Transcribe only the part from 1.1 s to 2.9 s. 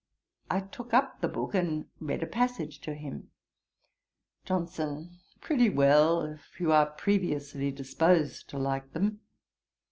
the book and read a passage